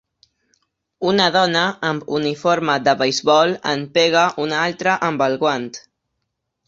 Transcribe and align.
Una 1.09 1.27
dona 1.35 1.65
amb 1.89 2.09
uniforme 2.19 2.79
de 2.87 2.95
beisbol 3.03 3.53
en 3.75 3.85
pega 3.99 4.25
una 4.47 4.63
altra 4.63 4.97
amb 5.11 5.27
el 5.27 5.39
guant. 5.45 5.71